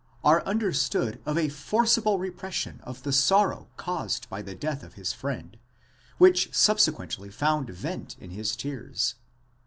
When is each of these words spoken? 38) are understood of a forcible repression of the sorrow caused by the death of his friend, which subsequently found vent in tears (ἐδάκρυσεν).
38) 0.23 0.29
are 0.31 0.43
understood 0.47 1.21
of 1.27 1.37
a 1.37 1.47
forcible 1.47 2.17
repression 2.17 2.79
of 2.81 3.03
the 3.03 3.13
sorrow 3.13 3.67
caused 3.77 4.27
by 4.31 4.41
the 4.41 4.55
death 4.55 4.81
of 4.81 4.95
his 4.95 5.13
friend, 5.13 5.57
which 6.17 6.49
subsequently 6.51 7.29
found 7.29 7.69
vent 7.69 8.15
in 8.19 8.31
tears 8.43 9.13
(ἐδάκρυσεν). 9.13 9.15